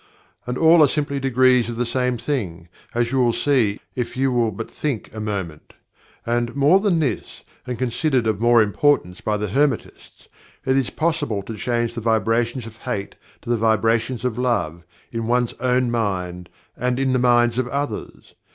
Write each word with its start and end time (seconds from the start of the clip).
And 0.47 0.57
all 0.57 0.81
are 0.81 0.87
simply 0.87 1.19
degrees 1.19 1.69
of 1.69 1.75
the 1.75 1.85
same 1.85 2.17
thing, 2.17 2.69
as 2.95 3.11
you 3.11 3.19
will 3.19 3.33
see 3.33 3.79
if 3.93 4.17
you 4.17 4.31
will 4.31 4.49
but 4.49 4.67
think 4.71 5.13
a 5.13 5.19
moment. 5.19 5.73
And, 6.25 6.55
more 6.55 6.79
than 6.79 6.97
this 6.97 7.43
(and 7.67 7.77
considered 7.77 8.25
of 8.25 8.41
more 8.41 8.63
importance 8.63 9.21
by 9.21 9.37
the 9.37 9.49
Hermetists), 9.49 10.27
it 10.65 10.75
is 10.75 10.89
possible 10.89 11.43
to 11.43 11.55
change 11.55 11.93
the 11.93 12.01
vibrations 12.01 12.65
of 12.65 12.77
Hate 12.77 13.13
to 13.43 13.49
the 13.51 13.57
vibrations 13.59 14.25
of 14.25 14.39
Love, 14.39 14.81
in 15.11 15.27
one's 15.27 15.53
own 15.59 15.91
mind, 15.91 16.49
and 16.75 16.99
in 16.99 17.13
the 17.13 17.19
minds 17.19 17.59
of 17.59 17.67
others. 17.67 18.33